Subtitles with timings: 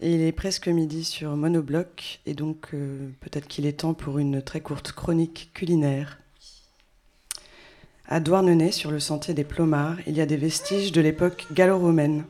[0.00, 4.40] Il est presque midi sur Monobloc, et donc euh, peut-être qu'il est temps pour une
[4.42, 6.20] très courte chronique culinaire.
[8.06, 12.24] À Douarnenez, sur le sentier des Plomards, il y a des vestiges de l'époque gallo-romaine.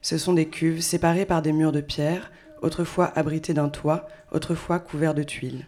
[0.00, 2.30] Ce sont des cuves séparées par des murs de pierre,
[2.62, 5.66] autrefois abritées d'un toit, autrefois couverts de tuiles.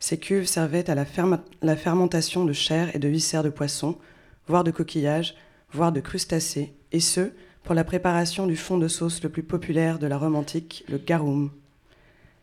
[0.00, 1.06] Ces cuves servaient à la,
[1.62, 3.96] la fermentation de chair et de viscères de poisson,
[4.48, 5.36] voire de coquillages,
[5.72, 7.30] voire de crustacés, et ce,
[7.62, 10.98] pour la préparation du fond de sauce le plus populaire de la Rome antique, le
[10.98, 11.50] garum.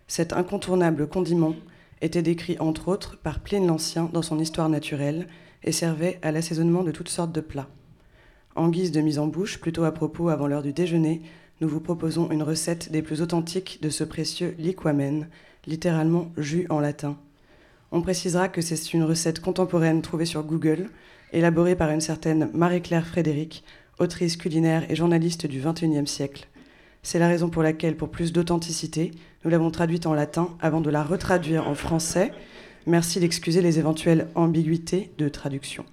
[0.07, 1.55] Cet incontournable condiment
[2.01, 5.27] était décrit entre autres par Pline l'Ancien dans son Histoire naturelle
[5.63, 7.67] et servait à l'assaisonnement de toutes sortes de plats.
[8.55, 11.21] En guise de mise en bouche, plutôt à propos avant l'heure du déjeuner,
[11.59, 15.27] nous vous proposons une recette des plus authentiques de ce précieux liquamen,
[15.65, 17.17] littéralement jus en latin.
[17.91, 20.89] On précisera que c'est une recette contemporaine trouvée sur Google,
[21.33, 23.63] élaborée par une certaine Marie-Claire Frédéric,
[23.99, 26.47] autrice culinaire et journaliste du XXIe siècle.
[27.03, 29.11] C'est la raison pour laquelle, pour plus d'authenticité,
[29.43, 32.31] nous l'avons traduite en latin avant de la retraduire en français.
[32.85, 35.85] Merci d'excuser les éventuelles ambiguïtés de traduction.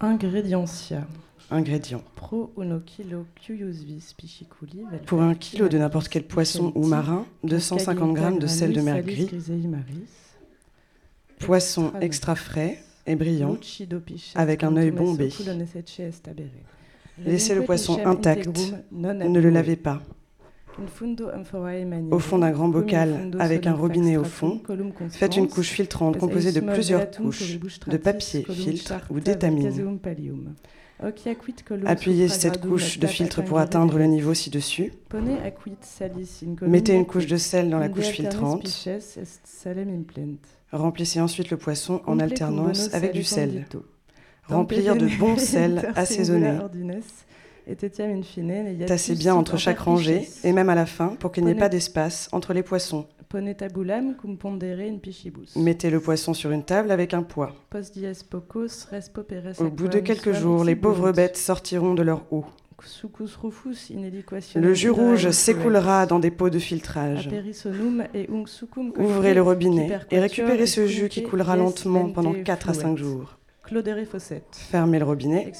[0.00, 1.06] Ingrédientia.
[1.50, 2.04] Ingrédients.
[2.14, 3.26] Pro uno kilo
[4.16, 4.84] pisciculi.
[5.06, 9.02] Pour un kilo de n'importe quel poisson ou marin, 250 g de sel de mer
[9.02, 9.28] gris.
[11.40, 13.56] Poisson extra frais, et brillant,
[14.34, 15.30] avec un œil bombé.
[17.24, 20.00] Laissez le poisson intact, ne le lavez pas.
[22.10, 24.62] Au fond d'un grand bocal, avec un robinet au fond,
[25.10, 29.72] faites une couche filtrante composée de plusieurs couches de papier, filtre ou d'étamine.
[31.86, 34.92] Appuyez cette couche de filtre pour atteindre le niveau ci-dessus.
[36.62, 38.88] Mettez une couche de sel dans la couche filtrante.
[40.72, 43.66] Remplissez ensuite le poisson en alternance avec du sel.
[44.44, 46.58] Remplir de bon sel assaisonné.
[48.86, 51.68] Tassez bien entre chaque rangée et même à la fin pour qu'il n'y ait pas
[51.68, 53.06] d'espace entre les poissons.
[55.56, 57.54] Mettez le poisson sur une table avec un poids.
[59.58, 62.44] Au bout de quelques jours, les pauvres bêtes sortiront de leur eau.
[64.56, 67.28] Le jus rouge s'écoulera dans des pots de filtrage.
[68.98, 73.36] Ouvrez le robinet et récupérez ce jus qui coulera lentement pendant 4 à 5 jours.
[74.52, 75.52] Fermez le robinet.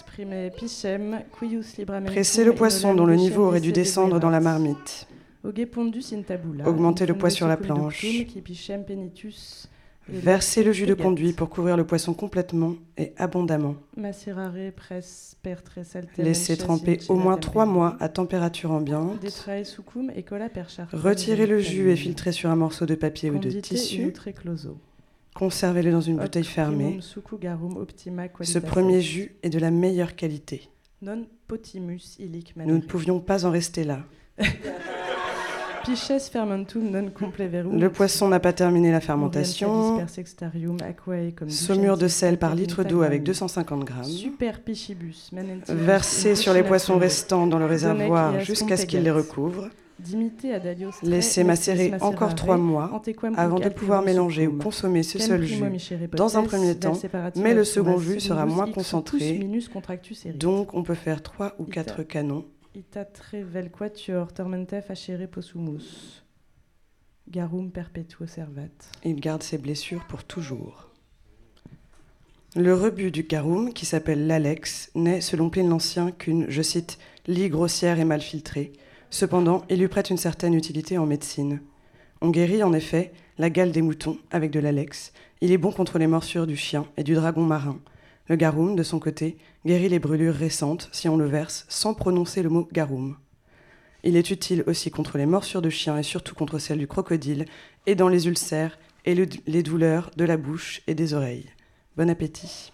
[2.06, 5.06] Pressez le poisson dont le niveau aurait dû descendre dans la marmite.
[6.66, 8.04] Augmentez le poids sur la planche.
[10.08, 13.76] Versez le jus de conduit pour couvrir le poisson complètement et abondamment.
[16.18, 19.24] Laissez tremper au moins 3 mois à température ambiante.
[20.92, 24.12] Retirez le jus et filtrez sur un morceau de papier ou de tissu.
[25.34, 26.98] Conservez-le dans une bouteille fermée.
[28.42, 30.68] Ce premier jus est de la meilleure qualité.
[31.02, 31.14] Nous
[32.76, 34.00] ne pouvions pas en rester là.
[35.86, 40.06] Le poisson n'a pas terminé la fermentation.
[41.48, 44.04] Saumure de sel par litre d'eau avec 250 grammes.
[45.68, 49.68] Versez sur les poissons restants dans le réservoir jusqu'à ce qu'il les recouvre.
[51.02, 53.02] Laissez macérer encore trois mois
[53.36, 55.62] avant de pouvoir mélanger ou consommer ce seul jus
[56.12, 56.98] dans un premier temps,
[57.36, 59.40] mais le second jus sera moins concentré,
[60.34, 66.22] donc on peut faire trois ou quatre canons Itatre vel quatuor tormente facere possumus.
[67.26, 68.70] Garum perpetuo servat.
[69.04, 70.90] Il garde ses blessures pour toujours.
[72.54, 77.48] Le rebut du garum, qui s'appelle l'Alex, n'est, selon Pline l'Ancien, qu'une, je cite, lie
[77.48, 78.72] grossière et mal filtrée.
[79.10, 81.60] Cependant, il lui prête une certaine utilité en médecine.
[82.20, 85.12] On guérit en effet la gale des moutons avec de l'Alex.
[85.40, 87.78] Il est bon contre les morsures du chien et du dragon marin.
[88.28, 92.42] Le garum, de son côté, guérit les brûlures récentes si on le verse sans prononcer
[92.42, 93.16] le mot garum.
[94.04, 97.46] Il est utile aussi contre les morsures de chien et surtout contre celles du crocodile,
[97.86, 101.46] et dans les ulcères et les douleurs de la bouche et des oreilles.
[101.96, 102.72] Bon appétit.